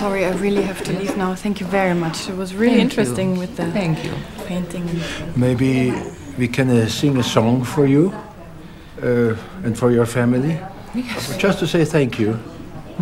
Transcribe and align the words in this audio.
sorry, 0.00 0.24
I 0.24 0.32
really 0.46 0.62
have 0.62 0.82
to 0.84 0.92
leave 0.92 1.14
now. 1.16 1.34
Thank 1.34 1.60
you 1.60 1.66
very 1.66 1.94
much. 1.94 2.28
It 2.30 2.36
was 2.36 2.54
really 2.54 2.78
Thank 2.78 2.90
interesting 2.90 3.34
you. 3.34 3.40
with 3.40 3.52
the 3.56 3.66
Thank 3.70 4.02
you. 4.04 4.14
painting. 4.46 4.86
Maybe 5.36 5.92
we 6.38 6.48
can 6.48 6.68
uh, 6.70 6.88
sing 6.88 7.18
a 7.18 7.22
song 7.22 7.64
for 7.64 7.86
you 7.86 8.04
uh, 9.02 9.36
and 9.64 9.76
for 9.76 9.90
your 9.90 10.06
family. 10.06 10.58
Yes. 10.94 11.36
Just 11.36 11.58
to 11.58 11.66
say 11.66 11.84
thank 11.84 12.18
you. 12.18 12.32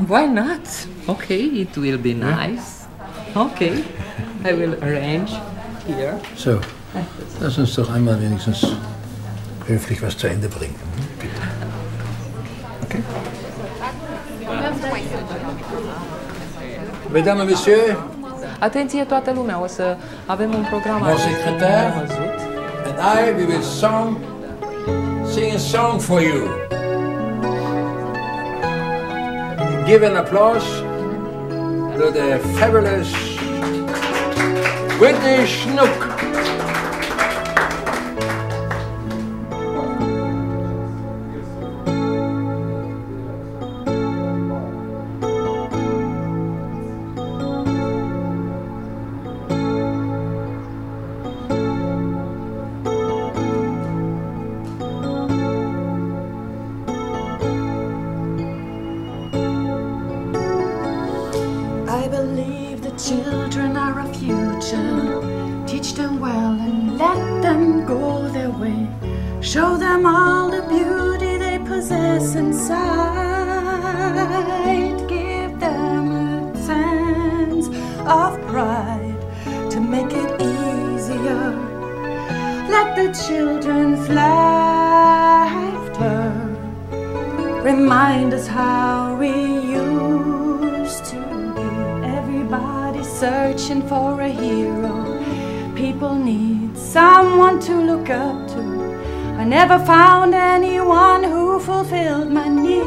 Why 0.09 0.27
not? 0.27 0.65
Okay, 1.09 1.45
it 1.63 1.77
will 1.77 1.99
be 1.99 2.15
nice. 2.15 2.87
Okay, 3.37 3.85
I 4.45 4.53
will 4.55 4.75
arrange 4.83 5.31
here. 5.87 6.21
So, 6.37 6.61
lass 7.41 7.59
uns 7.59 7.75
doch 7.77 7.91
einmal 7.91 8.21
wenigstens 8.21 8.67
höflich 9.67 10.03
was 10.03 10.17
zu 10.17 10.27
Ende 10.27 10.49
bringen. 10.49 10.75
Bitte. 11.21 11.43
Okay? 12.91 13.03
Mesdames 17.13 17.41
et 17.43 17.47
messieurs, 17.47 17.97
Atenție 18.61 19.05
toată 19.05 19.33
lumea, 19.35 19.61
o 19.63 19.67
să 19.67 19.97
avem 20.27 20.55
un 20.55 20.65
program 20.71 20.99
Mon 21.03 21.17
secrétaire. 21.17 21.93
and 22.87 22.99
I, 22.99 23.33
we 23.39 23.45
will 23.45 23.63
song, 23.63 24.17
sing 25.33 25.55
a 25.55 25.59
song 25.59 26.01
for 26.01 26.21
you. 26.21 26.49
Give 29.87 30.03
an 30.07 30.17
applause 30.17 30.67
to 31.97 32.11
the 32.11 32.39
fabulous 32.59 33.09
Whitney 35.01 35.47
Snook. 35.47 36.08
Believe 62.11 62.83
the 62.83 62.91
children 62.93 63.77
are 63.77 64.01
our 64.01 64.15
future. 64.15 65.21
Teach 65.67 65.93
them 65.95 66.21
well 66.21 66.59
and 66.61 66.99
let 66.99 67.43
them 67.43 67.85
go 67.87 68.29
their 68.29 68.51
way. 68.51 68.89
Show 69.41 69.77
them 69.77 70.07
all 70.07 70.51
the 70.51 70.63
beauty 70.63 71.37
they 71.37 71.59
possess 71.59 72.35
inside. 72.35 72.89
Give 75.09 75.59
them 75.61 76.13
a 76.53 76.57
sense 76.57 77.69
of 78.07 78.41
pride 78.47 79.21
to 79.71 79.81
make 79.81 80.13
it 80.13 80.41
easier. 80.41 81.53
Let 82.69 82.97
the 82.97 83.13
children's 83.27 84.09
laughter 84.09 85.39
remind 87.63 88.33
us 88.33 88.47
how 88.47 89.17
we 89.21 89.58
searching 93.19 93.83
for 93.89 94.21
a 94.21 94.29
hero. 94.29 94.95
People 95.75 96.15
need 96.15 96.77
someone 96.79 97.59
to 97.59 97.75
look 97.75 98.11
up 98.11 98.47
to. 98.47 98.63
I 99.41 99.45
never 99.45 99.79
found 99.85 100.35
anyone 100.35 101.25
who 101.25 101.59
fulfilled 101.59 102.31
my 102.31 102.49
needs. 102.49 102.79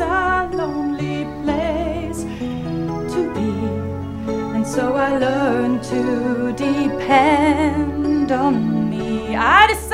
A 0.00 0.48
lonely 0.52 1.24
place 1.44 2.22
to 3.12 3.20
be. 3.34 3.52
And 4.56 4.66
so 4.66 4.94
I 4.94 5.16
learned 5.18 5.84
to 5.84 6.52
depend 6.56 8.32
on 8.32 8.90
me. 8.90 9.36
I 9.36 9.68
decided 9.68 9.89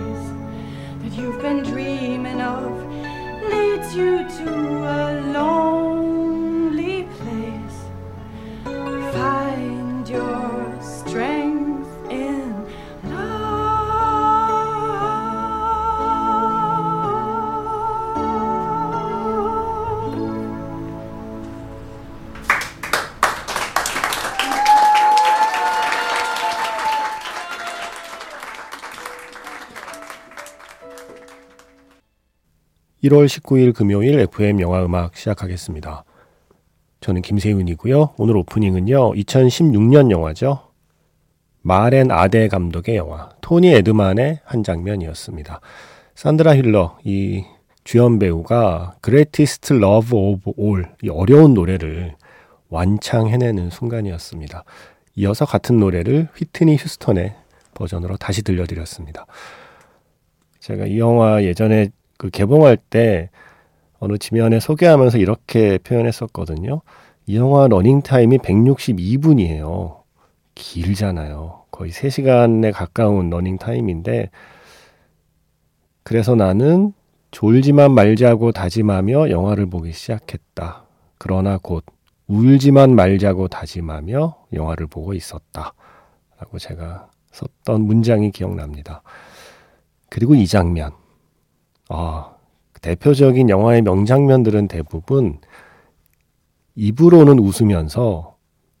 that 0.00 1.12
you've 1.12 1.40
been 1.40 1.62
dreaming 1.62 2.40
of 2.40 2.72
leads 3.50 3.94
you 3.94 4.18
to 4.38 4.48
a 4.48 5.20
lonely 5.32 5.91
1월 33.02 33.26
19일 33.26 33.74
금요일 33.74 34.20
FM 34.20 34.60
영화 34.60 34.84
음악 34.84 35.16
시작하겠습니다. 35.16 36.04
저는 37.00 37.22
김세윤이고요. 37.22 38.14
오늘 38.16 38.36
오프닝은요. 38.36 39.14
2016년 39.14 40.12
영화죠. 40.12 40.70
마렌 41.62 42.12
아데 42.12 42.46
감독의 42.46 42.94
영화 42.94 43.30
토니 43.40 43.74
에드만의 43.74 44.40
한 44.44 44.62
장면이었습니다. 44.62 45.60
산드라 46.14 46.54
힐러 46.54 46.96
이 47.02 47.44
주연 47.82 48.20
배우가 48.20 48.94
Greatest 49.02 49.74
Love 49.74 50.16
of 50.16 50.52
All 50.56 50.84
이 51.02 51.08
어려운 51.08 51.54
노래를 51.54 52.14
완창 52.68 53.26
해내는 53.26 53.70
순간이었습니다. 53.70 54.62
이어서 55.16 55.44
같은 55.44 55.80
노래를 55.80 56.28
휘트니 56.36 56.76
휴스턴의 56.76 57.34
버전으로 57.74 58.16
다시 58.16 58.42
들려드렸습니다. 58.42 59.26
제가 60.60 60.86
이 60.86 61.00
영화 61.00 61.42
예전에 61.42 61.88
그 62.22 62.30
개봉할 62.30 62.76
때 62.76 63.30
어느 63.98 64.16
지면에 64.16 64.60
소개하면서 64.60 65.18
이렇게 65.18 65.76
표현했었거든요. 65.78 66.82
이 67.26 67.36
영화 67.36 67.66
러닝타임이 67.66 68.38
162분이에요. 68.38 70.02
길잖아요. 70.54 71.64
거의 71.72 71.90
3시간에 71.90 72.72
가까운 72.72 73.28
러닝타임인데, 73.28 74.30
그래서 76.04 76.36
나는 76.36 76.92
졸지만 77.32 77.90
말자고 77.90 78.52
다짐하며 78.52 79.30
영화를 79.30 79.66
보기 79.66 79.92
시작했다. 79.92 80.84
그러나 81.18 81.58
곧 81.60 81.84
울지만 82.28 82.94
말자고 82.94 83.48
다짐하며 83.48 84.36
영화를 84.52 84.86
보고 84.86 85.12
있었다. 85.12 85.74
라고 86.38 86.60
제가 86.60 87.10
썼던 87.32 87.80
문장이 87.80 88.30
기억납니다. 88.30 89.02
그리고 90.08 90.36
이 90.36 90.46
장면. 90.46 91.01
아, 91.94 92.36
대표적인 92.80 93.50
영화의 93.50 93.82
명장면들은 93.82 94.66
대부분 94.66 95.38
입으로는 96.74 97.38
웃으면서 97.38 98.36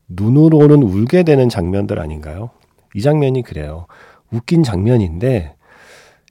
눈으로는 0.08 0.82
울게 0.82 1.22
되는 1.22 1.50
장면들 1.50 2.00
아닌가요? 2.00 2.50
이 2.94 3.02
장면이 3.02 3.42
그래요. 3.42 3.86
웃긴 4.32 4.62
장면인데 4.62 5.54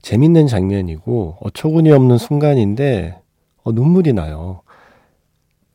재밌는 0.02 0.48
장면이고 0.48 1.36
어처구니 1.40 1.92
없는 1.92 2.18
순간인데 2.18 3.16
어, 3.62 3.70
눈물이 3.70 4.12
나요. 4.12 4.62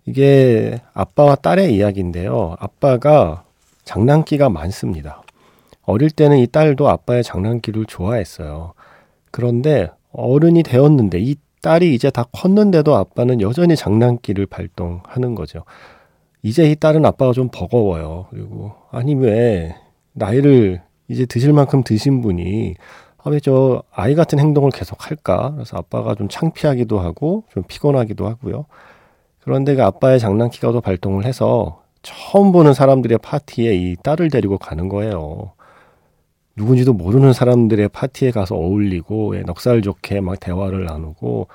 이게 0.05 0.81
아빠와 0.93 1.35
딸의 1.35 1.73
이야기인데요. 1.73 2.57
아빠가 2.59 3.45
장난기가 3.85 4.49
많습니다. 4.49 5.23
어릴 5.83 6.09
때는 6.09 6.37
이 6.39 6.47
딸도 6.47 6.89
아빠의 6.89 7.23
장난기를 7.23 7.85
좋아했어요. 7.85 8.73
그런데 9.31 9.89
어른이 10.11 10.63
되었는데 10.63 11.19
이 11.19 11.35
딸이 11.61 11.93
이제 11.93 12.09
다 12.09 12.23
컸는데도 12.31 12.95
아빠는 12.95 13.41
여전히 13.41 13.75
장난기를 13.75 14.45
발동하는 14.45 15.35
거죠. 15.35 15.63
이제 16.43 16.69
이 16.69 16.75
딸은 16.75 17.05
아빠가 17.05 17.33
좀 17.33 17.49
버거워요. 17.51 18.27
그리고 18.29 18.73
아니 18.91 19.15
왜 19.15 19.75
나이를 20.13 20.81
이제 21.07 21.25
드실 21.25 21.53
만큼 21.53 21.83
드신 21.83 22.21
분이 22.21 22.75
아, 23.17 23.29
왜저 23.29 23.83
아이 23.91 24.15
같은 24.15 24.39
행동을 24.39 24.71
계속 24.71 25.09
할까? 25.09 25.51
그래서 25.55 25.77
아빠가 25.77 26.15
좀 26.15 26.29
창피하기도 26.29 26.99
하고 26.99 27.43
좀 27.51 27.63
피곤하기도 27.67 28.27
하고요. 28.27 28.65
그런데 29.39 29.75
그 29.75 29.83
아빠의 29.83 30.19
장난기가 30.19 30.71
더 30.71 30.81
발동을 30.81 31.25
해서 31.25 31.83
처음 32.01 32.51
보는 32.51 32.73
사람들의 32.73 33.17
파티에 33.17 33.75
이 33.75 33.95
딸을 34.01 34.29
데리고 34.29 34.57
가는 34.57 34.87
거예요. 34.87 35.51
누군지도 36.57 36.93
모르는 36.93 37.33
사람들의 37.33 37.89
파티에 37.89 38.31
가서 38.31 38.55
어울리고 38.55 39.37
예, 39.37 39.41
넉살 39.41 39.83
좋게 39.83 40.21
막 40.21 40.39
대화를 40.39 40.85
나누고 40.85 41.47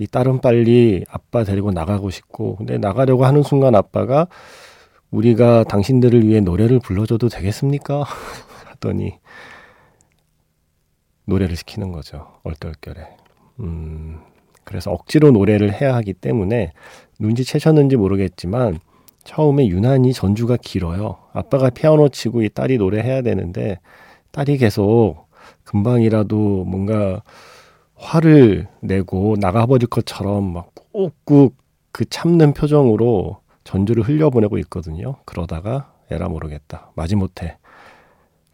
이 0.00 0.06
딸은 0.06 0.40
빨리 0.40 1.04
아빠 1.08 1.44
데리고 1.44 1.70
나가고 1.70 2.10
싶고 2.10 2.56
근데 2.56 2.76
나가려고 2.76 3.24
하는 3.24 3.44
순간 3.44 3.76
아빠가 3.76 4.26
우리가 5.10 5.64
당신들을 5.64 6.26
위해 6.26 6.40
노래를 6.40 6.80
불러줘도 6.80 7.28
되겠습니까? 7.28 8.04
하더니 8.66 9.18
노래를 11.24 11.56
시키는 11.56 11.92
거죠. 11.92 12.26
얼떨결에. 12.42 13.06
음, 13.60 14.20
그래서 14.64 14.90
억지로 14.90 15.30
노래를 15.30 15.80
해야 15.80 15.94
하기 15.96 16.14
때문에 16.14 16.72
눈치채셨는지 17.20 17.96
모르겠지만 17.96 18.80
처음에 19.24 19.68
유난히 19.68 20.12
전주가 20.12 20.56
길어요. 20.56 21.18
아빠가 21.32 21.70
피아노 21.70 22.08
치고 22.08 22.42
이 22.42 22.48
딸이 22.48 22.78
노래해야 22.78 23.22
되는데 23.22 23.78
딸이 24.32 24.58
계속 24.58 25.26
금방이라도 25.64 26.64
뭔가 26.64 27.22
화를 27.94 28.68
내고 28.80 29.36
나가버릴 29.38 29.88
것처럼 29.88 30.52
막 30.52 30.70
꾹꾹 30.92 31.52
그 31.92 32.04
참는 32.08 32.52
표정으로 32.54 33.38
전주를 33.64 34.02
흘려보내고 34.04 34.58
있거든요. 34.58 35.16
그러다가 35.24 35.92
에라 36.10 36.28
모르겠다. 36.28 36.90
마지못해 36.94 37.58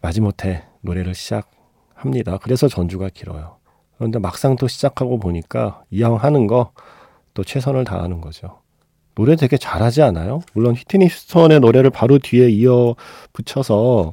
마지못해 0.00 0.64
노래를 0.80 1.14
시작합니다. 1.14 2.38
그래서 2.38 2.68
전주가 2.68 3.08
길어요. 3.08 3.56
그런데 3.96 4.18
막상 4.18 4.56
또 4.56 4.66
시작하고 4.66 5.18
보니까 5.18 5.84
이왕 5.90 6.16
하는 6.16 6.46
거 6.46 6.72
또 7.34 7.42
최선을 7.44 7.84
다하는 7.84 8.20
거죠. 8.20 8.60
노래 9.16 9.36
되게 9.36 9.56
잘하지 9.56 10.02
않아요? 10.02 10.40
물론 10.54 10.74
휘트니 10.74 11.06
휴스턴의 11.06 11.60
노래를 11.60 11.90
바로 11.90 12.18
뒤에 12.18 12.48
이어 12.48 12.94
붙여서 13.32 14.12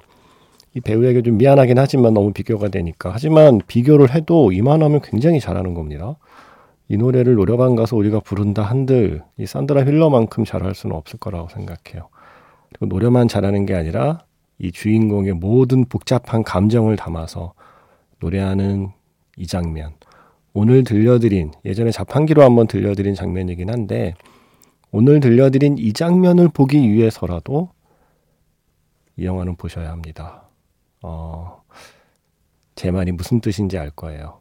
이 0.74 0.80
배우에게 0.80 1.22
좀 1.22 1.38
미안하긴 1.38 1.78
하지만 1.78 2.14
너무 2.14 2.32
비교가 2.32 2.70
되니까. 2.70 3.12
하지만 3.14 3.60
비교를 3.68 4.16
해도 4.16 4.52
이만하면 4.52 5.02
굉장히 5.02 5.40
잘하는 5.40 5.74
겁니다. 5.74 6.16
이 6.88 6.98
노래를 6.98 7.36
노래방 7.36 7.76
가서 7.76 7.96
우리가 7.96 8.20
부른다 8.20 8.64
한들 8.64 9.22
이 9.38 9.46
산드라 9.46 9.86
힐러만큼 9.86 10.46
잘할 10.46 10.76
수는 10.76 10.96
없을 10.96 11.20
거라고 11.20 11.50
생각해요. 11.50 12.10
그리고 12.70 12.86
노래만 12.88 13.28
잘하는 13.28 13.66
게 13.66 13.76
아니라 13.76 14.26
이 14.60 14.72
주인공의 14.72 15.34
모든 15.34 15.86
복잡한 15.86 16.44
감정을 16.44 16.96
담아서 16.96 17.54
노래하는 18.20 18.90
이 19.38 19.48
장면. 19.48 19.94
오늘 20.54 20.84
들려드린 20.84 21.52
예전에 21.66 21.92
자판기로 21.92 22.44
한번 22.44 22.68
들려드린 22.68 23.16
장면이긴 23.16 23.70
한데 23.70 24.14
오늘 24.92 25.22
들려드린 25.22 25.78
이 25.78 25.94
장면을 25.94 26.50
보기 26.50 26.92
위해서라도 26.92 27.70
이 29.18 29.26
영화는 29.26 29.56
보셔야 29.56 29.92
합니다. 29.92 30.51
어, 31.02 31.62
제 32.76 32.92
말이 32.92 33.12
무슨 33.12 33.42
뜻인지 33.42 33.78
알 33.78 33.90
거예요. 33.92 34.40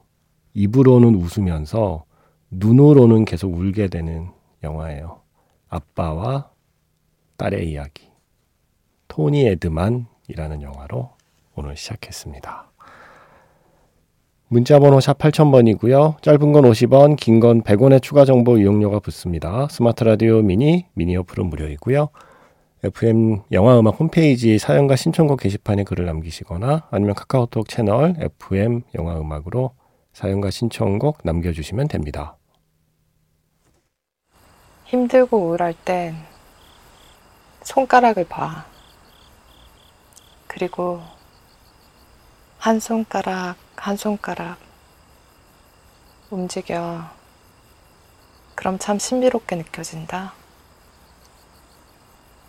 입으로는 0.54 1.14
웃으면서 1.14 2.04
눈으로는 2.50 3.24
계속 3.24 3.54
울게 3.54 3.88
되는 3.88 4.30
영화예요. 4.62 5.20
아빠와 5.68 6.50
딸의 7.36 7.70
이야기. 7.70 8.10
토니 9.08 9.46
에드만이라는 9.46 10.62
영화로 10.62 11.10
오늘 11.54 11.76
시작했습니다. 11.76 12.66
문자번호 14.48 14.98
샵 15.00 15.16
8000번이고요. 15.18 16.20
짧은 16.22 16.52
건 16.52 16.64
50원, 16.64 17.16
긴 17.16 17.38
건 17.40 17.62
100원의 17.62 18.02
추가 18.02 18.24
정보 18.24 18.58
이용료가 18.58 18.98
붙습니다. 18.98 19.68
스마트 19.70 20.02
라디오 20.02 20.42
미니, 20.42 20.86
미니 20.94 21.16
어플은 21.16 21.46
무료이고요. 21.46 22.08
FM 22.82 23.42
영화음악 23.52 24.00
홈페이지 24.00 24.58
사연과 24.58 24.96
신청곡 24.96 25.40
게시판에 25.40 25.84
글을 25.84 26.06
남기시거나 26.06 26.88
아니면 26.90 27.14
카카오톡 27.14 27.68
채널 27.68 28.14
FM 28.18 28.82
영화음악으로 28.94 29.72
사연과 30.14 30.50
신청곡 30.50 31.18
남겨주시면 31.22 31.88
됩니다. 31.88 32.36
힘들고 34.86 35.36
우울할 35.36 35.74
땐 35.84 36.16
손가락을 37.62 38.24
봐. 38.24 38.64
그리고 40.46 41.02
한 42.58 42.80
손가락, 42.80 43.56
한 43.76 43.96
손가락 43.96 44.56
움직여. 46.30 47.04
그럼 48.54 48.78
참 48.78 48.98
신비롭게 48.98 49.56
느껴진다. 49.56 50.39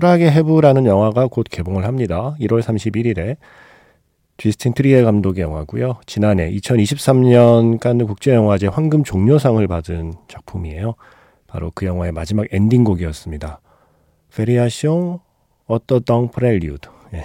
추락의 0.00 0.30
해부라는 0.30 0.86
영화가 0.86 1.26
곧 1.26 1.46
개봉을 1.50 1.84
합니다. 1.84 2.34
1월 2.40 2.62
31일에 2.62 3.36
쥐스틴 4.38 4.72
트리에 4.72 5.02
감독의 5.02 5.42
영화고요. 5.42 6.00
지난해 6.06 6.50
2023년 6.52 7.78
칸느 7.78 8.06
국제영화제 8.06 8.68
황금 8.68 9.04
종려상을 9.04 9.66
받은 9.68 10.14
작품이에요. 10.26 10.94
바로 11.46 11.70
그 11.74 11.84
영화의 11.84 12.12
마지막 12.12 12.46
엔딩곡이었습니다. 12.50 13.60
Variation 14.32 15.20
autour 15.66 16.00
d'un 16.00 16.30
prélude. 16.30 16.88
예. 17.12 17.24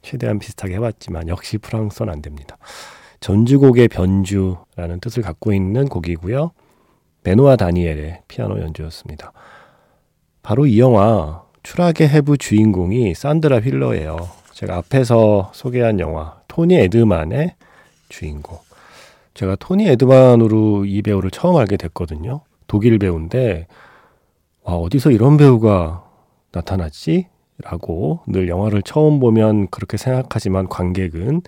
최대한 0.00 0.38
비슷하게 0.38 0.76
해봤지만 0.76 1.28
역시 1.28 1.58
프랑스어는 1.58 2.10
안 2.10 2.22
됩니다. 2.22 2.56
전주곡의 3.20 3.88
변주라는 3.88 5.00
뜻을 5.02 5.22
갖고 5.22 5.52
있는 5.52 5.88
곡이고요. 5.88 6.52
베노아 7.22 7.56
다니엘의 7.56 8.22
피아노 8.28 8.58
연주였습니다. 8.60 9.32
바로 10.42 10.64
이 10.64 10.80
영화 10.80 11.41
추락의 11.62 12.08
해부 12.08 12.38
주인공이 12.38 13.14
산드라 13.14 13.60
휠러예요. 13.60 14.16
제가 14.52 14.76
앞에서 14.76 15.50
소개한 15.54 16.00
영화 16.00 16.40
토니 16.48 16.74
에드만의 16.74 17.54
주인공. 18.08 18.58
제가 19.34 19.56
토니 19.56 19.88
에드만으로 19.88 20.84
이 20.84 21.02
배우를 21.02 21.30
처음 21.30 21.56
알게 21.56 21.76
됐거든요. 21.76 22.42
독일 22.66 22.98
배우인데 22.98 23.66
와 24.62 24.74
어디서 24.74 25.10
이런 25.10 25.36
배우가 25.36 26.04
나타났지? 26.52 27.28
라고 27.58 28.20
늘 28.26 28.48
영화를 28.48 28.82
처음 28.82 29.20
보면 29.20 29.68
그렇게 29.68 29.96
생각하지만 29.96 30.68
관객은 30.68 31.42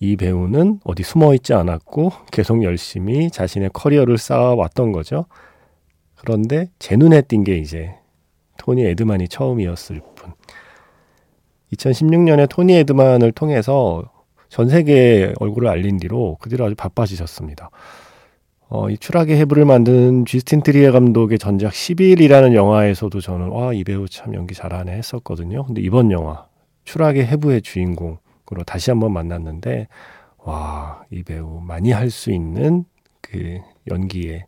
이 0.00 0.16
배우는 0.16 0.80
어디 0.84 1.02
숨어 1.02 1.34
있지 1.34 1.54
않았고 1.54 2.10
계속 2.32 2.62
열심히 2.64 3.30
자신의 3.30 3.70
커리어를 3.72 4.18
쌓아왔던 4.18 4.92
거죠. 4.92 5.26
그런데 6.16 6.70
제 6.78 6.96
눈에 6.96 7.22
띈 7.22 7.44
게 7.44 7.56
이제 7.56 7.94
토니 8.60 8.84
에드만이 8.84 9.28
처음이었을 9.28 10.00
뿐. 10.14 10.32
2016년에 11.72 12.48
토니 12.48 12.74
에드만을 12.78 13.32
통해서 13.32 14.04
전 14.48 14.68
세계에 14.68 15.32
얼굴을 15.38 15.68
알린 15.68 15.96
뒤로 15.98 16.36
그 16.40 16.50
뒤로 16.50 16.66
아주 16.66 16.74
바빠지셨습니다. 16.74 17.70
어, 18.68 18.90
이 18.90 18.98
추락의 18.98 19.36
해부를 19.38 19.64
만든 19.64 20.24
쥐스틴 20.24 20.62
트리에 20.62 20.90
감독의 20.90 21.38
전작 21.38 21.72
10일이라는 21.72 22.54
영화에서도 22.54 23.20
저는 23.20 23.48
와, 23.48 23.72
이 23.72 23.82
배우 23.82 24.08
참 24.08 24.34
연기 24.34 24.54
잘하네 24.54 24.92
했었거든요. 24.92 25.64
근데 25.64 25.80
이번 25.80 26.10
영화 26.12 26.46
추락의 26.84 27.26
해부의 27.26 27.62
주인공으로 27.62 28.64
다시 28.66 28.90
한번 28.90 29.12
만났는데 29.12 29.88
와, 30.38 31.02
이 31.10 31.22
배우 31.22 31.60
많이 31.60 31.92
할 31.92 32.10
수 32.10 32.30
있는 32.30 32.84
그 33.20 33.58
연기에 33.90 34.46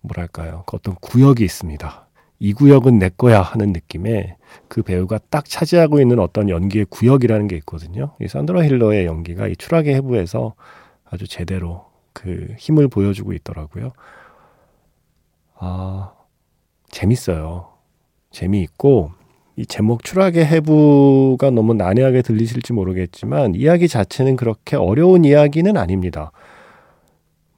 뭐랄까요? 0.00 0.64
그 0.66 0.76
어떤 0.76 0.94
구역이 0.96 1.44
있습니다. 1.44 2.07
이 2.40 2.52
구역은 2.52 2.98
내 2.98 3.08
거야 3.08 3.42
하는 3.42 3.72
느낌에 3.72 4.36
그 4.68 4.82
배우가 4.82 5.18
딱 5.30 5.44
차지하고 5.44 6.00
있는 6.00 6.18
어떤 6.18 6.48
연기의 6.48 6.86
구역이라는 6.88 7.48
게 7.48 7.56
있거든요. 7.56 8.14
이 8.20 8.28
산드라 8.28 8.62
힐러의 8.64 9.06
연기가 9.06 9.48
이 9.48 9.56
추락의 9.56 9.94
해부에서 9.96 10.54
아주 11.04 11.26
제대로 11.26 11.86
그 12.12 12.54
힘을 12.58 12.88
보여주고 12.88 13.32
있더라고요. 13.32 13.92
아, 15.58 16.12
재밌어요. 16.90 17.68
재미있고, 18.30 19.12
이 19.56 19.66
제목 19.66 20.04
추락의 20.04 20.46
해부가 20.46 21.50
너무 21.50 21.74
난해하게 21.74 22.22
들리실지 22.22 22.72
모르겠지만, 22.72 23.54
이야기 23.54 23.88
자체는 23.88 24.36
그렇게 24.36 24.76
어려운 24.76 25.24
이야기는 25.24 25.76
아닙니다. 25.76 26.30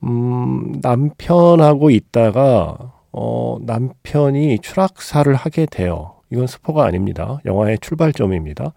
음, 0.04 0.72
남편하고 0.80 1.90
있다가, 1.90 2.99
어, 3.12 3.58
남편이 3.62 4.60
추락사를 4.60 5.32
하게 5.34 5.66
돼요. 5.66 6.16
이건 6.30 6.46
스포가 6.46 6.84
아닙니다. 6.84 7.40
영화의 7.44 7.78
출발점입니다. 7.80 8.72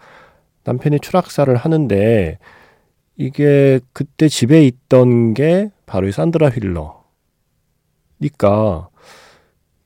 남편이 0.64 1.00
추락사를 1.00 1.56
하는데, 1.56 2.38
이게 3.16 3.80
그때 3.94 4.28
집에 4.28 4.66
있던 4.66 5.34
게 5.34 5.70
바로 5.86 6.08
이 6.08 6.12
산드라 6.12 6.50
휠러. 6.50 7.04
니까 8.22 8.90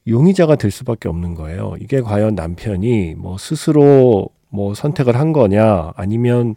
용의자가 0.07 0.55
될 0.55 0.71
수밖에 0.71 1.09
없는 1.09 1.35
거예요. 1.35 1.75
이게 1.81 2.01
과연 2.01 2.35
남편이 2.35 3.15
뭐 3.17 3.37
스스로 3.37 4.29
뭐 4.49 4.73
선택을 4.73 5.17
한 5.17 5.33
거냐 5.33 5.91
아니면 5.95 6.55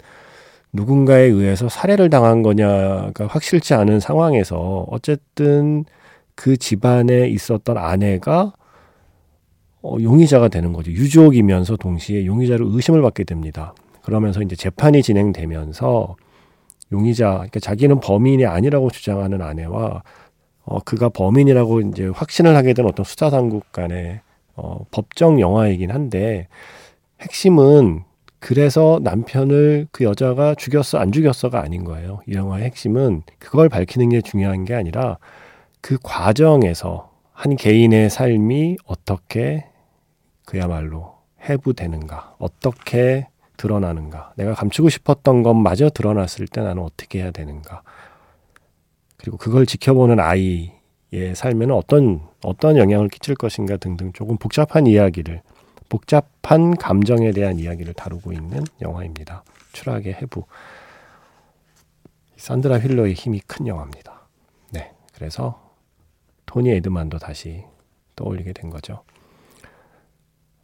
누군가에 0.72 1.22
의해서 1.22 1.68
살해를 1.68 2.10
당한 2.10 2.42
거냐가 2.42 3.26
확실치 3.26 3.74
않은 3.74 3.98
상황에서 3.98 4.86
어쨌든 4.88 5.84
그 6.40 6.56
집안에 6.56 7.28
있었던 7.28 7.76
아내가 7.76 8.54
어, 9.82 9.96
용의자가 10.00 10.48
되는 10.48 10.72
거죠. 10.72 10.90
유족이면서 10.90 11.76
동시에 11.76 12.24
용의자로 12.24 12.66
의심을 12.70 13.02
받게 13.02 13.24
됩니다. 13.24 13.74
그러면서 14.00 14.40
이제 14.40 14.56
재판이 14.56 15.02
진행되면서 15.02 16.16
용의자, 16.92 17.32
그러니까 17.32 17.60
자기는 17.60 18.00
범인이 18.00 18.46
아니라고 18.46 18.88
주장하는 18.88 19.42
아내와 19.42 20.02
어, 20.64 20.78
그가 20.80 21.10
범인이라고 21.10 21.82
이제 21.82 22.06
확신을 22.06 22.56
하게 22.56 22.72
된 22.72 22.86
어떤 22.86 23.04
수사 23.04 23.28
당국 23.28 23.70
간의 23.70 24.22
어, 24.56 24.86
법정 24.90 25.40
영화이긴 25.40 25.90
한데 25.90 26.48
핵심은 27.20 28.04
그래서 28.38 28.98
남편을 29.02 29.88
그 29.92 30.04
여자가 30.04 30.54
죽였어 30.54 30.96
안 30.96 31.12
죽였어가 31.12 31.60
아닌 31.60 31.84
거예요. 31.84 32.20
이 32.26 32.32
영화의 32.32 32.64
핵심은 32.64 33.24
그걸 33.38 33.68
밝히는 33.68 34.08
게 34.08 34.22
중요한 34.22 34.64
게 34.64 34.72
아니라 34.72 35.18
그 35.80 35.98
과정에서 36.02 37.10
한 37.32 37.56
개인의 37.56 38.10
삶이 38.10 38.76
어떻게 38.84 39.66
그야말로 40.44 41.14
해부되는가, 41.48 42.36
어떻게 42.38 43.28
드러나는가? 43.56 44.32
내가 44.36 44.54
감추고 44.54 44.88
싶었던 44.88 45.42
것마저 45.42 45.90
드러났을 45.90 46.46
때 46.46 46.60
나는 46.60 46.82
어떻게 46.82 47.22
해야 47.22 47.30
되는가? 47.30 47.82
그리고 49.16 49.36
그걸 49.36 49.66
지켜보는 49.66 50.18
아이의 50.18 51.34
삶에는 51.34 51.74
어떤 51.74 52.20
어떤 52.42 52.76
영향을 52.76 53.08
끼칠 53.08 53.34
것인가 53.34 53.76
등등 53.76 54.12
조금 54.12 54.38
복잡한 54.38 54.86
이야기를 54.86 55.42
복잡한 55.90 56.76
감정에 56.76 57.32
대한 57.32 57.58
이야기를 57.58 57.94
다루고 57.94 58.32
있는 58.32 58.64
영화입니다. 58.80 59.44
추락의 59.72 60.14
해부. 60.14 60.44
산드라 62.36 62.78
휠러의 62.78 63.12
힘이 63.12 63.40
큰 63.46 63.66
영화입니다. 63.66 64.26
네. 64.70 64.92
그래서 65.12 65.69
토니 66.50 66.68
에드만도 66.70 67.18
다시 67.18 67.62
떠올리게 68.16 68.52
된 68.52 68.70
거죠. 68.70 69.04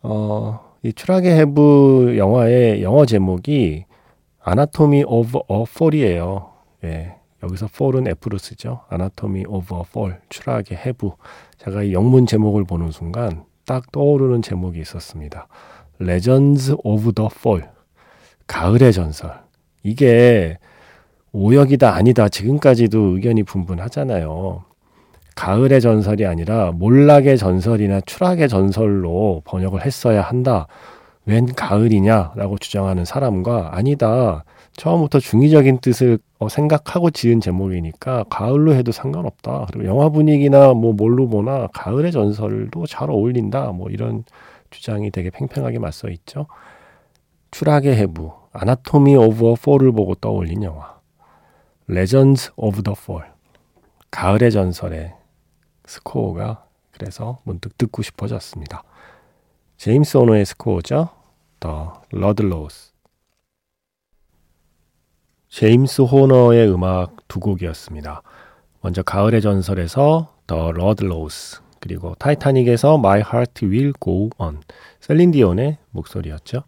어, 0.03 0.75
이 0.83 0.93
추락의 0.93 1.39
해부 1.39 2.15
영화의 2.17 2.83
영어 2.83 3.07
제목이 3.07 3.85
Anatomy 4.41 5.05
of 5.07 5.39
a 5.47 5.65
Fall이에요. 5.65 6.53
예. 6.85 7.15
여기서 7.43 7.69
Fall은 7.69 8.09
F로 8.09 8.37
쓰죠. 8.37 8.81
Anatomy 8.89 9.45
of 9.47 9.75
a 9.77 9.85
Fall, 9.93 10.21
추락의 10.29 10.77
해부. 10.77 11.15
제가 11.59 11.85
이 11.85 11.93
영문 11.93 12.27
제목을 12.27 12.65
보는 12.65 12.91
순간 12.91 13.45
딱 13.65 13.93
떠오르는 13.93 14.43
제목이 14.43 14.81
있었습니다. 14.81 15.47
Legends 16.01 16.77
of 16.83 17.13
the 17.13 17.29
Fall. 17.29 17.71
가을의 18.49 18.93
전설. 18.93 19.41
이게 19.85 20.59
오역이다 21.31 21.95
아니다 21.95 22.29
지금까지도 22.29 23.15
의견이 23.15 23.45
분분하잖아요. 23.45 24.66
가을의 25.37 25.81
전설이 25.81 26.27
아니라 26.27 26.73
몰락의 26.73 27.39
전설이나 27.39 28.01
추락의 28.01 28.49
전설로 28.49 29.43
번역을 29.45 29.85
했어야 29.85 30.23
한다. 30.23 30.67
웬 31.27 31.47
가을이냐라고 31.47 32.57
주장하는 32.59 33.05
사람과 33.05 33.77
아니다. 33.77 34.45
처음부터 34.77 35.21
중의적인 35.21 35.79
뜻을 35.81 36.19
어, 36.39 36.49
생각하고 36.49 37.11
지은 37.11 37.41
제목이니까 37.41 38.25
가을로 38.31 38.75
해도 38.75 38.93
상관없다. 38.93 39.67
그리고 39.71 39.87
영화 39.87 40.09
분위기나 40.09 40.73
뭐 40.73 40.93
뭘로 40.93 41.29
보나 41.29 41.69
가을의 41.73 42.13
전설도 42.13 42.87
잘 42.87 43.11
어울린다. 43.11 43.73
뭐 43.73 43.91
이런 43.91 44.25
주장이 44.71 45.11
되게 45.11 45.31
팽팽하게 45.31 45.79
맞서 45.79 46.09
있죠. 46.09 46.47
추락의 47.51 47.97
해부, 47.97 48.33
Anatomy 48.53 49.17
of 49.17 49.47
a 49.47 49.55
Fall을 49.55 49.93
보고 49.93 50.15
떠올린 50.15 50.63
영화. 50.63 50.97
Legends 51.89 52.51
of 52.57 52.83
the 52.83 52.95
Fall. 52.95 53.25
가을의 54.11 54.51
전설의 54.51 55.16
스코어가 55.87 56.67
그래서 56.91 57.39
문득 57.45 57.77
듣고 57.79 58.03
싶어졌습니다. 58.03 58.83
제임스 59.77 60.17
호너의 60.17 60.47
스코어죠. 60.47 61.11
The 61.61 62.03
Ludlows. 62.11 62.93
제임스 65.49 66.03
호너의 66.03 66.71
음악 66.71 67.17
두 67.29 67.41
곡이었습니다. 67.41 68.23
먼저 68.81 69.03
가을의 69.03 69.41
전설에서 69.41 70.35
The 70.47 70.73
Ludlows 70.73 71.61
그리고 71.81 72.15
타이타닉에서 72.17 72.95
My 72.95 73.21
Heart 73.21 73.67
Will 73.67 73.93
Go 74.01 74.31
On 74.39 74.61
셀린 75.01 75.31
디온의 75.31 75.79
목소리였죠. 75.91 76.63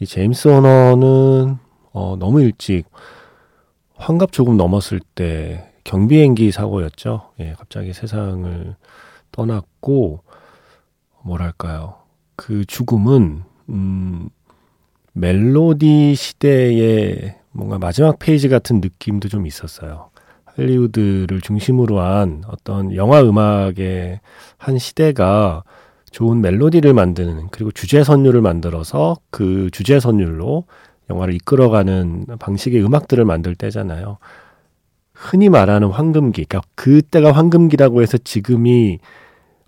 이 0.00 0.06
제임스 0.06 0.48
호너는 0.48 1.58
어, 1.92 2.16
너무 2.18 2.40
일찍 2.42 2.84
환갑 3.96 4.32
조금 4.32 4.56
넘었을 4.56 5.00
때 5.14 5.73
경비행기 5.84 6.50
사고였죠. 6.50 7.30
예, 7.40 7.54
갑자기 7.58 7.92
세상을 7.92 8.74
떠났고 9.32 10.22
뭐랄까요? 11.22 11.96
그 12.36 12.64
죽음은 12.64 13.42
음, 13.68 14.28
멜로디 15.12 16.14
시대의 16.14 17.36
뭔가 17.52 17.78
마지막 17.78 18.18
페이지 18.18 18.48
같은 18.48 18.80
느낌도 18.80 19.28
좀 19.28 19.46
있었어요. 19.46 20.10
할리우드를 20.44 21.40
중심으로 21.40 22.00
한 22.00 22.42
어떤 22.48 22.94
영화 22.94 23.22
음악의 23.22 24.20
한 24.56 24.78
시대가 24.78 25.62
좋은 26.10 26.40
멜로디를 26.40 26.94
만드는 26.94 27.48
그리고 27.50 27.72
주제 27.72 28.04
선율을 28.04 28.40
만들어서 28.40 29.16
그 29.30 29.68
주제 29.72 29.98
선율로 29.98 30.64
영화를 31.10 31.34
이끌어가는 31.34 32.26
방식의 32.38 32.84
음악들을 32.84 33.24
만들 33.24 33.54
때잖아요. 33.54 34.18
흔히 35.14 35.48
말하는 35.48 35.88
황금기, 35.88 36.44
그러니까 36.44 36.68
그때가 36.74 37.32
황금기라고 37.32 38.02
해서 38.02 38.18
지금이 38.18 38.98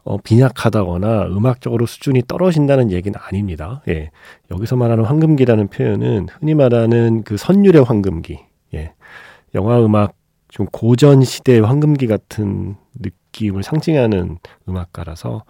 어, 0.05 0.19
빈약하다거나 0.19 1.27
음악적으로 1.27 1.87
수준이 1.87 2.23
떨어진다는 2.29 2.93
얘기는 2.93 3.19
아닙니다. 3.21 3.83
예. 3.89 4.11
여기서 4.53 4.77
말하는 4.77 5.05
황금기라는 5.05 5.69
표현은 5.69 6.29
흔히 6.39 6.55
말하는 6.55 7.23
그 7.25 7.37
선율의 7.37 7.83
황금기, 7.83 8.39
예. 8.75 8.93
영화 9.55 9.85
음악 9.85 10.15
좀 10.49 10.67
고전 10.67 11.23
시대의 11.23 11.61
황금기 11.61 12.07
같은 12.07 12.77
느낌을 12.95 13.63
상징하는 13.63 14.39
음악가라서 14.69 15.45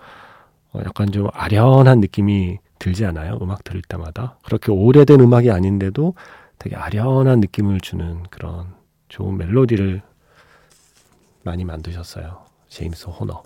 어, 0.72 0.80
약간 0.84 1.10
좀 1.10 1.28
아련한 1.32 2.00
느낌이 2.00 2.58
들지 2.78 3.04
않아요? 3.04 3.38
음악 3.42 3.64
들을 3.64 3.82
때마다. 3.82 4.38
그렇게 4.44 4.72
오래된 4.72 5.20
음악이 5.20 5.50
아닌데도 5.50 6.14
되게 6.58 6.76
아련한 6.76 7.40
느낌을 7.40 7.80
주는 7.80 8.22
그런 8.30 8.74
좋은 9.08 9.36
멜로디를 9.38 10.02
많이 11.42 11.64
만드셨어요. 11.64 12.44
제임스 12.68 13.06
호너. 13.06 13.42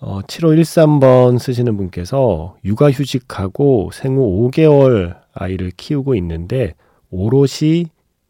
어, 0.00 0.20
7513번 0.20 1.38
쓰시는 1.38 1.76
분께서 1.76 2.56
육아휴직하고 2.64 3.90
생후 3.92 4.50
5개월 4.50 5.20
아이를 5.32 5.70
키우고 5.70 6.14
있는데 6.16 6.74
오롯이 7.10 7.86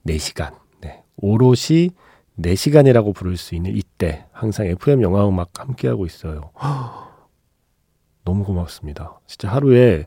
4시간, 0.06 0.54
네, 0.80 1.02
오롯이 1.16 1.90
4시간이라고 2.38 3.14
부를 3.14 3.36
수 3.36 3.54
있는 3.54 3.74
이때 3.74 4.26
항상 4.30 4.66
FM 4.66 5.02
영화음악 5.02 5.50
함께하고 5.58 6.06
있어요. 6.06 6.50
너무 8.24 8.44
고맙습니다. 8.44 9.18
진짜 9.26 9.50
하루에 9.50 10.06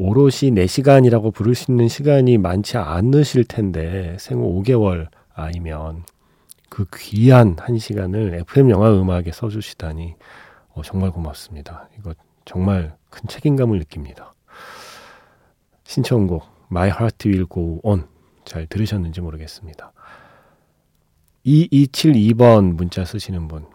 오롯이 0.00 0.52
4시간이라고 0.52 1.34
부를 1.34 1.56
수 1.56 1.72
있는 1.72 1.88
시간이 1.88 2.38
많지 2.38 2.76
않으실 2.76 3.44
텐데 3.44 4.16
생후 4.20 4.62
5개월 4.62 5.08
아이면 5.34 6.04
그 6.68 6.86
귀한 6.94 7.56
한 7.58 7.78
시간을 7.78 8.34
FM 8.42 8.70
영화 8.70 8.92
음악에 8.92 9.32
써주시다니 9.32 10.14
어, 10.74 10.82
정말 10.82 11.10
고맙습니다. 11.10 11.88
이거 11.98 12.14
정말 12.44 12.94
큰 13.10 13.26
책임감을 13.26 13.80
느낍니다. 13.80 14.34
신청곡 15.82 16.44
My 16.70 16.90
Heart 16.90 17.28
Will 17.28 17.46
Go 17.52 17.80
On 17.82 18.06
잘 18.44 18.68
들으셨는지 18.68 19.20
모르겠습니다. 19.20 19.92
2272번 21.44 22.74
문자 22.74 23.04
쓰시는 23.04 23.48
분 23.48 23.66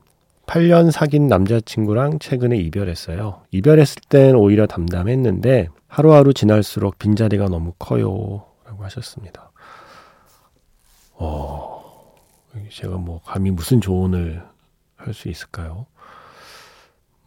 8년 0.45 0.89
사귄 0.91 1.27
남자친구랑 1.27 2.19
최근에 2.19 2.55
이별했어요. 2.57 3.41
이별했을 3.51 4.03
땐 4.07 4.35
오히려 4.35 4.67
담담했는데 4.67 5.67
하루하루 5.93 6.33
지날수록 6.33 6.97
빈자리가 6.97 7.49
너무 7.49 7.73
커요. 7.77 8.47
라고 8.65 8.83
하셨습니다. 8.83 9.51
어, 11.13 12.15
제가 12.71 12.97
뭐 12.97 13.21
감히 13.23 13.51
무슨 13.51 13.79
조언을 13.79 14.43
할 14.95 15.13
수 15.13 15.29
있을까요? 15.29 15.85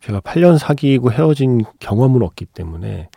제가 0.01 0.21
8년 0.21 0.59
사귀고 0.59 1.13
헤어진 1.13 1.63
경험은 1.79 2.23
없기 2.23 2.47
때문에 2.47 3.09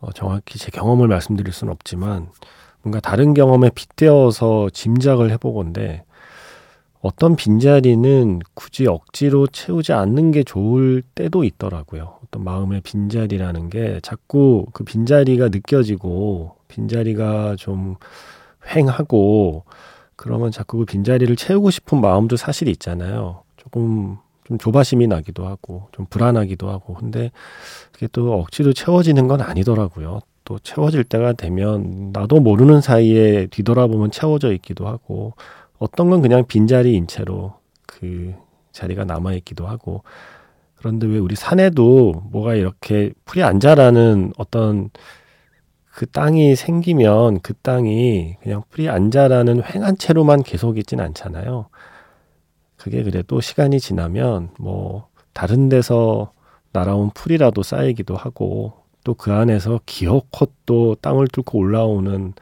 어, 0.00 0.12
정확히 0.12 0.58
제 0.58 0.70
경험을 0.70 1.08
말씀드릴 1.08 1.50
수는 1.50 1.72
없지만 1.72 2.28
뭔가 2.82 3.00
다른 3.00 3.32
경험에 3.32 3.70
빗대어서 3.70 4.68
짐작을 4.70 5.30
해보건데 5.30 6.04
어떤 7.02 7.34
빈자리는 7.34 8.38
굳이 8.54 8.86
억지로 8.86 9.48
채우지 9.48 9.92
않는 9.92 10.30
게 10.30 10.44
좋을 10.44 11.02
때도 11.16 11.42
있더라고요. 11.42 12.18
어떤 12.24 12.44
마음의 12.44 12.82
빈자리라는 12.82 13.70
게 13.70 13.98
자꾸 14.02 14.66
그 14.72 14.84
빈자리가 14.84 15.48
느껴지고 15.48 16.54
빈자리가 16.68 17.56
좀 17.58 17.96
횡하고 18.74 19.64
그러면 20.14 20.52
자꾸 20.52 20.78
그 20.78 20.84
빈자리를 20.84 21.34
채우고 21.34 21.72
싶은 21.72 22.00
마음도 22.00 22.36
사실 22.36 22.68
있잖아요. 22.68 23.42
조금 23.56 24.18
좀 24.44 24.56
조바심이 24.58 25.08
나기도 25.08 25.44
하고 25.44 25.88
좀 25.90 26.06
불안하기도 26.08 26.70
하고 26.70 26.94
근데 26.94 27.32
그게 27.90 28.06
또 28.12 28.32
억지로 28.34 28.72
채워지는 28.72 29.26
건 29.26 29.40
아니더라고요. 29.40 30.20
또 30.44 30.58
채워질 30.60 31.04
때가 31.04 31.32
되면 31.32 32.10
나도 32.12 32.38
모르는 32.38 32.80
사이에 32.80 33.48
뒤돌아보면 33.48 34.12
채워져 34.12 34.52
있기도 34.52 34.86
하고 34.86 35.34
어떤 35.82 36.10
건 36.10 36.22
그냥 36.22 36.46
빈자리인 36.46 37.08
채로 37.08 37.54
그 37.86 38.34
자리가 38.72 39.04
남아있기도 39.04 39.66
하고 39.66 40.04
그런데 40.76 41.06
왜 41.06 41.18
우리 41.18 41.34
산에도 41.36 42.12
뭐가 42.30 42.54
이렇게 42.54 43.12
풀이 43.24 43.42
안 43.42 43.60
자라는 43.60 44.32
어떤 44.38 44.90
그 45.86 46.06
땅이 46.06 46.56
생기면 46.56 47.40
그 47.40 47.54
땅이 47.54 48.36
그냥 48.42 48.62
풀이 48.70 48.88
안 48.88 49.10
자라는 49.10 49.62
횡한 49.64 49.98
채로만 49.98 50.42
계속 50.42 50.78
있진 50.78 51.00
않잖아요. 51.00 51.68
그게 52.76 53.02
그래도 53.02 53.40
시간이 53.40 53.78
지나면 53.80 54.50
뭐 54.58 55.08
다른 55.32 55.68
데서 55.68 56.32
날아온 56.72 57.10
풀이라도 57.14 57.62
쌓이기도 57.62 58.16
하고 58.16 58.74
또 59.04 59.14
그 59.14 59.32
안에서 59.32 59.80
기어코 59.86 60.46
또 60.66 60.94
땅을 60.96 61.28
뚫고 61.28 61.58
올라오는 61.58 62.34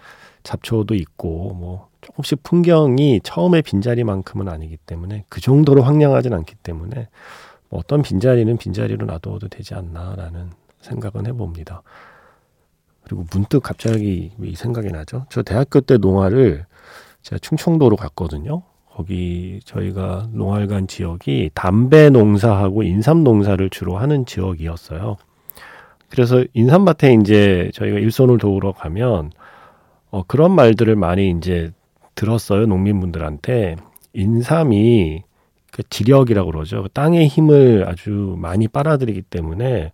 잡초도 0.43 0.95
있고 0.95 1.55
뭐 1.55 1.90
조금씩 2.11 2.43
풍경이 2.43 3.21
처음에 3.23 3.63
빈자리만큼은 3.63 4.49
아니기 4.49 4.77
때문에 4.77 5.25
그 5.29 5.41
정도로 5.41 5.83
황량하진 5.83 6.33
않기 6.33 6.57
때문에 6.57 7.09
뭐 7.69 7.81
어떤 7.81 8.03
빈자리는 8.03 8.57
빈자리로 8.57 9.07
놔둬도 9.07 9.49
되지 9.49 9.75
않나라는 9.75 10.51
생각은 10.81 11.27
해봅니다. 11.27 11.83
그리고 13.05 13.25
문득 13.33 13.63
갑자기 13.63 14.33
이 14.41 14.55
생각이 14.55 14.89
나죠. 14.89 15.27
저 15.31 15.43
대학교 15.43 15.81
때 15.81 15.97
농화를 15.97 16.67
제가 17.23 17.39
충청도로 17.39 17.97
갔거든요. 17.97 18.63
거기 18.91 19.61
저희가 19.65 20.29
농활관 20.33 20.87
지역이 20.87 21.53
담배 21.55 22.11
농사하고 22.11 22.83
인삼 22.83 23.25
농사를 23.25 23.71
주로 23.71 23.99
하는 23.99 24.27
지역이었어요. 24.27 25.17
그래서 26.09 26.45
인삼밭에 26.55 27.15
이제 27.15 27.71
저희가 27.73 27.99
일손을 27.99 28.39
도우러 28.39 28.73
가면 28.73 29.31
어, 30.11 30.25
그런 30.25 30.53
말들을 30.53 30.97
많이 30.97 31.31
이제 31.31 31.73
들었어요. 32.15 32.67
농민분들한테. 32.67 33.77
인삼이 34.13 35.23
그 35.73 35.83
지력이라고 35.89 36.51
그러죠. 36.51 36.87
땅의 36.93 37.29
힘을 37.29 37.87
아주 37.89 38.37
많이 38.39 38.67
빨아들이기 38.69 39.23
때문에 39.23 39.93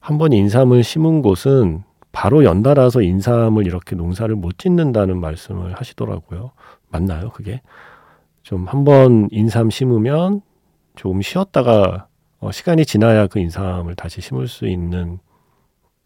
한 0.00 0.18
번 0.18 0.32
인삼을 0.32 0.82
심은 0.82 1.22
곳은 1.22 1.84
바로 2.12 2.44
연달아서 2.44 3.02
인삼을 3.02 3.66
이렇게 3.66 3.94
농사를 3.96 4.34
못 4.34 4.58
짓는다는 4.58 5.20
말씀을 5.20 5.74
하시더라고요. 5.74 6.50
맞나요, 6.90 7.30
그게? 7.30 7.60
좀 8.42 8.66
한 8.66 8.84
번 8.84 9.28
인삼 9.30 9.70
심으면 9.70 10.40
조금 10.96 11.22
쉬었다가 11.22 12.08
어, 12.40 12.50
시간이 12.50 12.84
지나야 12.84 13.28
그 13.28 13.38
인삼을 13.38 13.94
다시 13.94 14.20
심을 14.20 14.48
수 14.48 14.66
있는 14.66 15.20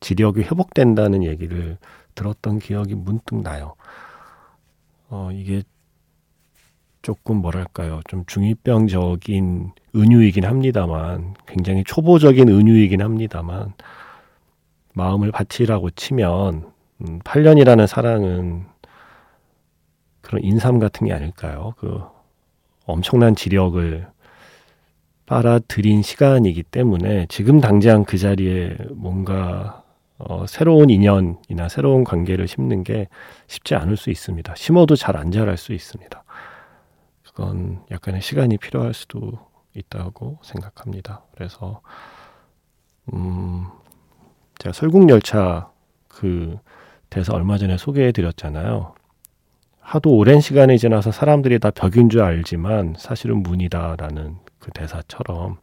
지력이 0.00 0.42
회복된다는 0.42 1.24
얘기를 1.24 1.78
들었던 2.14 2.58
기억이 2.58 2.94
문득 2.94 3.40
나요. 3.42 3.74
어, 5.08 5.30
이게 5.32 5.62
조금 7.02 7.36
뭐랄까요. 7.36 8.00
좀 8.08 8.24
중이병적인 8.26 9.72
은유이긴 9.94 10.44
합니다만, 10.44 11.34
굉장히 11.46 11.84
초보적인 11.84 12.48
은유이긴 12.48 13.00
합니다만, 13.00 13.74
마음을 14.94 15.30
바치라고 15.30 15.90
치면, 15.90 16.72
음, 17.02 17.18
8년이라는 17.20 17.86
사랑은 17.86 18.66
그런 20.20 20.42
인삼 20.42 20.80
같은 20.80 21.06
게 21.06 21.12
아닐까요? 21.12 21.74
그 21.78 22.02
엄청난 22.86 23.36
지력을 23.36 24.08
빨아들인 25.26 26.02
시간이기 26.02 26.64
때문에 26.64 27.26
지금 27.28 27.60
당장 27.60 28.04
그 28.04 28.18
자리에 28.18 28.76
뭔가 28.90 29.84
어, 30.18 30.46
새로운 30.46 30.90
인연이나 30.90 31.68
새로운 31.68 32.04
관계를 32.04 32.48
심는 32.48 32.84
게 32.84 33.08
쉽지 33.48 33.74
않을 33.74 33.96
수 33.96 34.10
있습니다. 34.10 34.54
심어도 34.56 34.96
잘 34.96 35.16
안 35.16 35.30
자랄 35.30 35.56
수 35.56 35.72
있습니다. 35.72 36.24
그건 37.22 37.80
약간의 37.90 38.22
시간이 38.22 38.56
필요할 38.58 38.94
수도 38.94 39.32
있다고 39.74 40.38
생각합니다. 40.42 41.22
그래서 41.34 41.82
음, 43.12 43.66
제가 44.58 44.72
설국열차 44.72 45.70
그 46.08 46.58
대사 47.10 47.34
얼마 47.34 47.58
전에 47.58 47.76
소개해 47.76 48.12
드렸잖아요. 48.12 48.94
하도 49.80 50.16
오랜 50.16 50.40
시간이 50.40 50.78
지나서 50.78 51.12
사람들이 51.12 51.58
다 51.60 51.70
벽인 51.70 52.08
줄 52.08 52.22
알지만 52.22 52.94
사실은 52.98 53.42
문이다라는 53.42 54.36
그 54.58 54.70
대사처럼 54.72 55.58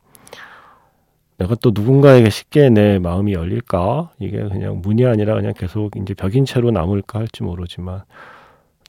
내가 1.43 1.56
또 1.56 1.71
누군가에게 1.73 2.29
쉽게 2.29 2.69
내 2.69 2.99
마음이 2.99 3.34
열릴까? 3.34 4.13
이게 4.19 4.38
그냥 4.47 4.79
문이 4.82 5.06
아니라 5.06 5.36
그냥 5.36 5.53
계속 5.53 5.95
이제 5.97 6.13
벽인 6.13 6.45
채로 6.45 6.71
남을까 6.71 7.19
할지 7.19 7.43
모르지만 7.43 8.03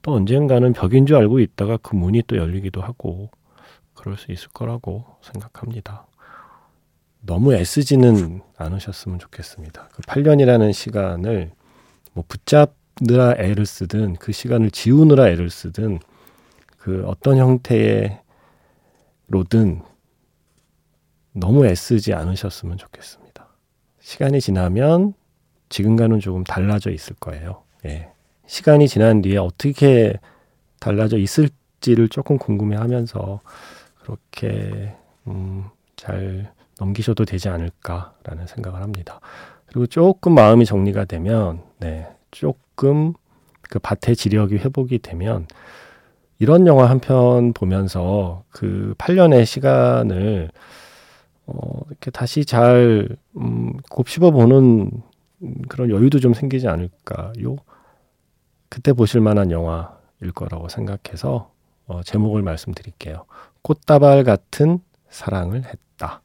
또 0.03 0.13
언젠가는 0.13 0.73
벽인 0.73 1.05
줄 1.07 1.17
알고 1.17 1.41
있다가 1.41 1.79
그 1.79 1.97
문이 1.97 2.23
또 2.29 2.37
열리기도 2.37 2.81
하고 2.81 3.31
그럴 3.95 4.17
수 4.17 4.31
있을 4.31 4.49
거라고 4.51 5.05
생각합니다. 5.23 6.07
너무 7.23 7.55
애쓰지는 7.55 8.43
않으셨으면 8.57 9.19
좋겠습니다. 9.19 9.89
그 9.93 10.03
8년이라는 10.03 10.73
시간을 10.73 11.51
뭐 12.13 12.23
붙잡느라 12.29 13.35
애를 13.37 13.67
쓰든 13.67 14.15
그 14.15 14.31
시간을 14.31 14.71
지우느라 14.71 15.29
애를 15.29 15.51
쓰든 15.51 15.99
그 16.77 17.03
어떤 17.07 17.39
형태의 17.39 18.21
로든 19.27 19.83
너무 21.35 21.67
애쓰지 21.67 22.15
않으셨으면 22.15 22.79
좋겠습니다. 22.79 23.49
시간이 24.01 24.41
지나면 24.41 25.15
지금과는 25.69 26.21
조금 26.21 26.45
달라져 26.45 26.91
있을 26.91 27.17
거예요. 27.17 27.63
예. 27.87 28.09
시간이 28.47 28.89
지난 28.89 29.23
뒤에 29.23 29.39
어떻게 29.39 30.15
달라져 30.79 31.19
있을지를 31.19 32.09
조금 32.09 32.39
궁금해 32.39 32.77
하면서 32.77 33.41
그렇게, 34.03 34.95
음, 35.27 35.65
잘 35.97 36.53
넘기셔도 36.79 37.25
되지 37.25 37.49
않을까라는 37.49 38.47
생각을 38.47 38.83
합니다. 38.83 39.21
그리고 39.67 39.87
조금 39.87 40.35
마음이 40.35 40.67
정리가 40.67 41.07
되면, 41.07 41.63
네, 41.79 42.07
조금 42.31 43.15
그 43.63 43.79
밭의 43.79 44.15
지력이 44.17 44.57
회복이 44.59 44.99
되면 44.99 45.47
이런 46.39 46.67
영화 46.67 46.89
한 46.91 46.99
편 47.01 47.53
보면서 47.55 48.45
그 48.51 48.95
8년의 48.99 49.47
시간을 49.47 50.51
어, 51.47 51.81
이렇게 51.89 52.11
다시 52.11 52.45
잘 52.45 53.09
음, 53.37 53.77
곱씹어 53.91 54.31
보는 54.31 54.91
그런 55.69 55.91
여유도 55.91 56.21
좀 56.21 56.35
생기지 56.35 56.69
않을까요? 56.69 57.57
그때 58.69 58.93
보실 58.93 59.21
만한 59.21 59.51
영화일 59.51 60.33
거라고 60.35 60.69
생각해서 60.69 61.53
어, 61.87 62.03
제목을 62.03 62.43
말씀드릴게요. 62.43 63.27
꽃다발 63.63 64.25
같은 64.25 64.81
사랑을 65.09 65.65
했다. 65.65 66.23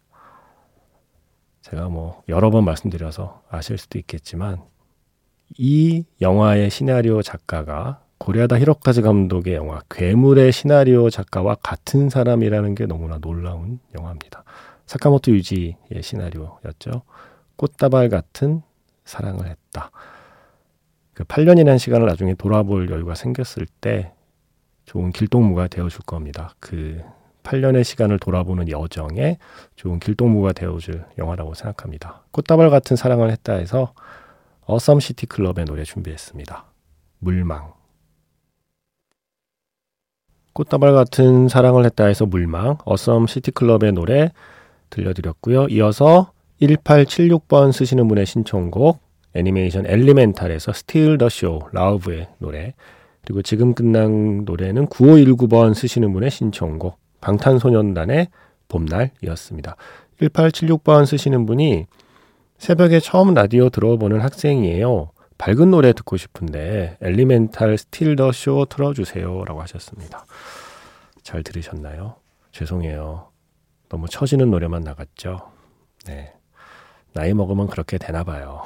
제가 1.61 1.89
뭐 1.89 2.23
여러 2.29 2.49
번 2.49 2.65
말씀드려서 2.65 3.43
아실 3.49 3.77
수도 3.77 3.99
있겠지만 3.99 4.63
이 5.57 6.03
영화의 6.21 6.69
시나리오 6.69 7.21
작가가 7.21 8.01
고레아다 8.17 8.59
히로카즈 8.59 9.01
감독의 9.01 9.55
영화 9.55 9.81
괴물의 9.89 10.51
시나리오 10.51 11.09
작가와 11.09 11.55
같은 11.55 12.09
사람이라는 12.09 12.75
게 12.75 12.85
너무나 12.85 13.17
놀라운 13.19 13.79
영화입니다. 13.95 14.43
사카모토 14.89 15.31
유지의 15.33 16.01
시나리오였죠. 16.01 17.03
꽃다발 17.57 18.09
같은 18.09 18.63
사랑을 19.05 19.45
했다. 19.45 19.91
그 21.13 21.23
8년이라는 21.25 21.77
시간을 21.77 22.07
나중에 22.07 22.33
돌아볼 22.33 22.89
여유가 22.89 23.13
생겼을 23.13 23.67
때 23.81 24.13
좋은 24.85 25.11
길동무가 25.11 25.67
되어줄 25.67 26.01
겁니다. 26.07 26.55
그 26.59 27.03
8년의 27.43 27.83
시간을 27.83 28.17
돌아보는 28.17 28.67
여정에 28.67 29.37
좋은 29.75 29.99
길동무가 29.99 30.53
되어줄 30.53 31.05
영화라고 31.19 31.53
생각합니다. 31.53 32.23
꽃다발 32.31 32.71
같은 32.71 32.97
사랑을 32.97 33.29
했다 33.29 33.53
해서 33.53 33.93
Awesome 34.65 34.99
City 35.01 35.27
Club의 35.27 35.65
노래 35.65 35.83
준비했습니다. 35.83 36.65
물망. 37.19 37.73
꽃다발 40.53 40.93
같은 40.93 41.47
사랑을 41.47 41.85
했다 41.85 42.05
해서 42.05 42.25
물망, 42.25 42.79
Awesome 42.85 43.27
City 43.27 43.51
Club의 43.51 43.91
노래 43.91 44.31
들려드렸고요. 44.89 45.67
이어서 45.69 46.31
1876번 46.61 47.71
쓰시는 47.71 48.07
분의 48.07 48.25
신청곡 48.25 48.99
애니메이션 49.33 49.85
엘리멘탈에서 49.85 50.73
Steal 50.73 51.17
the 51.17 51.29
Show 51.29 51.61
Lauv의 51.71 52.27
노래 52.39 52.73
그리고 53.23 53.41
지금 53.41 53.73
끝난 53.73 54.43
노래는 54.45 54.87
9519번 54.87 55.73
쓰시는 55.73 56.11
분의 56.13 56.31
신청곡 56.31 56.97
방탄소년단의 57.21 58.27
봄날이었습니다. 58.67 59.75
1876번 60.21 61.05
쓰시는 61.05 61.45
분이 61.45 61.85
새벽에 62.57 62.99
처음 62.99 63.33
라디오 63.33 63.69
들어보는 63.69 64.19
학생이에요. 64.19 65.11
밝은 65.37 65.71
노래 65.71 65.93
듣고 65.93 66.17
싶은데 66.17 66.97
엘리멘탈 67.01 67.77
Steal 67.77 68.15
the 68.17 68.31
Show 68.31 68.65
틀어주세요 68.65 69.45
라고 69.45 69.61
하셨습니다. 69.61 70.25
잘 71.23 71.43
들으셨나요? 71.43 72.15
죄송해요. 72.51 73.28
너무 73.89 74.07
처지는 74.07 74.49
노래만 74.51 74.83
나갔죠. 74.83 75.51
네. 76.05 76.33
나이 77.13 77.33
먹으면 77.33 77.67
그렇게 77.67 77.97
되나 77.97 78.23
봐요. 78.23 78.61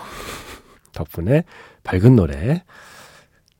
덕분에 0.94 1.44
밝은 1.84 2.16
노래 2.16 2.64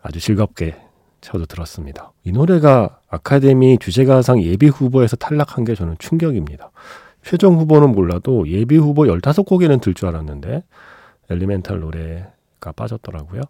아주 0.02 0.20
즐겁게 0.20 0.76
저도 1.22 1.46
들었습니다. 1.46 2.12
이 2.26 2.32
노래가 2.32 3.00
아카데미 3.10 3.78
주제가상 3.80 4.44
예비 4.44 4.68
후보에서 4.68 5.16
탈락한 5.16 5.64
게 5.64 5.74
저는 5.74 5.96
충격입니다. 6.00 6.72
최종 7.24 7.58
후보는 7.58 7.94
몰라도 7.94 8.48
예비 8.50 8.76
후보 8.78 9.04
15곡에는 9.04 9.80
들 9.82 9.94
줄 9.94 10.10
알았는데 10.10 10.64
엘리멘탈 11.30 11.80
노래가 11.80 12.74
빠졌더라고요. 12.76 13.42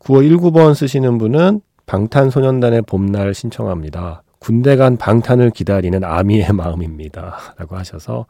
9월 0.00 0.30
19번 0.30 0.74
쓰시는 0.74 1.16
분은 1.16 1.62
방탄소년단의 1.86 2.82
봄날 2.82 3.32
신청합니다. 3.32 4.22
군대 4.38 4.76
간 4.76 4.96
방탄을 4.96 5.50
기다리는 5.50 6.02
아미의 6.04 6.52
마음입니다. 6.52 7.54
라고 7.56 7.76
하셔서 7.76 8.26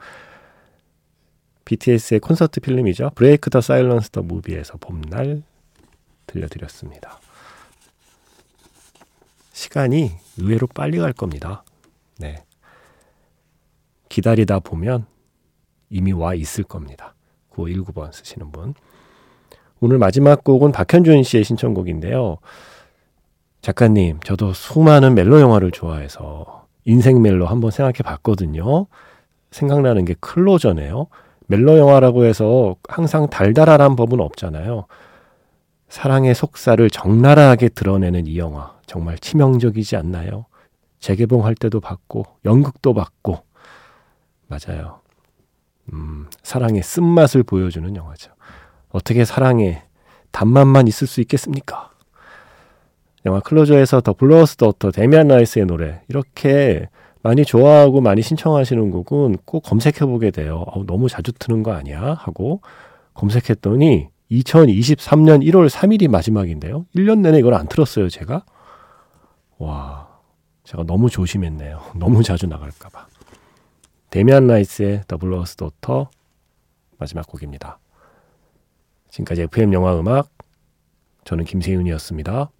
BTS의 1.64 2.20
콘서트 2.20 2.60
필름이죠. 2.60 3.10
브레이크 3.14 3.50
더 3.50 3.60
사일런스 3.60 4.10
더 4.10 4.22
무비에서 4.22 4.78
봄날 4.78 5.42
들려드렸습니다. 6.26 7.20
시간이 9.52 10.12
의외로 10.38 10.66
빨리 10.66 10.98
갈 10.98 11.12
겁니다. 11.12 11.64
네. 12.18 12.44
기다리다 14.08 14.60
보면 14.60 15.06
이미 15.90 16.12
와 16.12 16.34
있을 16.34 16.64
겁니다. 16.64 17.14
9519번 17.50 18.12
쓰시는 18.12 18.50
분. 18.50 18.74
오늘 19.80 19.98
마지막 19.98 20.44
곡은 20.44 20.72
박현준 20.72 21.22
씨의 21.22 21.44
신청곡인데요. 21.44 22.38
작가님, 23.60 24.20
저도 24.20 24.52
수많은 24.52 25.14
멜로 25.14 25.40
영화를 25.40 25.70
좋아해서 25.70 26.66
인생 26.84 27.20
멜로 27.20 27.46
한번 27.46 27.70
생각해 27.70 27.98
봤거든요. 28.04 28.86
생각나는 29.50 30.04
게 30.04 30.14
클로저네요. 30.20 31.06
멜로 31.46 31.78
영화라고 31.78 32.24
해서 32.24 32.76
항상 32.88 33.28
달달한 33.28 33.96
법은 33.96 34.20
없잖아요. 34.20 34.86
사랑의 35.88 36.34
속살을 36.34 36.90
적나라하게 36.90 37.70
드러내는 37.70 38.26
이 38.26 38.38
영화 38.38 38.74
정말 38.86 39.18
치명적이지 39.18 39.96
않나요? 39.96 40.46
재개봉할 41.00 41.54
때도 41.54 41.80
봤고 41.80 42.24
연극도 42.44 42.92
봤고 42.92 43.42
맞아요. 44.48 45.00
음, 45.92 46.28
사랑의 46.42 46.82
쓴맛을 46.82 47.42
보여주는 47.42 47.94
영화죠. 47.94 48.32
어떻게 48.90 49.24
사랑에 49.24 49.82
단맛만 50.30 50.86
있을 50.88 51.06
수 51.06 51.20
있겠습니까? 51.22 51.87
영화 53.28 53.40
클로저에서 53.40 54.00
The 54.00 54.14
Blower's 54.14 54.56
Daughter 54.56 54.90
데미안 54.90 55.28
라이스의 55.28 55.66
노래 55.66 56.00
이렇게 56.08 56.88
많이 57.22 57.44
좋아하고 57.44 58.00
많이 58.00 58.22
신청하시는 58.22 58.90
곡은 58.90 59.38
꼭 59.44 59.60
검색해 59.64 60.06
보게 60.06 60.30
돼요. 60.30 60.64
어, 60.68 60.84
너무 60.86 61.10
자주 61.10 61.32
트는 61.32 61.62
거 61.62 61.72
아니야? 61.72 62.14
하고 62.14 62.62
검색했더니 63.12 64.08
2023년 64.30 65.46
1월 65.46 65.68
3일이 65.68 66.08
마지막인데요. 66.08 66.86
1년 66.96 67.18
내내 67.20 67.38
이걸 67.40 67.52
안 67.52 67.68
틀었어요, 67.68 68.08
제가. 68.08 68.44
와, 69.58 70.08
제가 70.64 70.84
너무 70.84 71.10
조심했네요. 71.10 71.82
너무 71.96 72.22
자주 72.22 72.46
나갈까 72.46 72.88
봐. 72.88 73.06
데미안 74.08 74.46
라이스의 74.46 75.02
더 75.06 75.18
블러스 75.18 75.56
더터 75.56 76.08
마지막 76.96 77.26
곡입니다. 77.26 77.78
지금까지 79.10 79.42
FM 79.42 79.74
영화 79.74 79.98
음악 79.98 80.30
저는 81.24 81.44
김세윤이었습니다. 81.44 82.50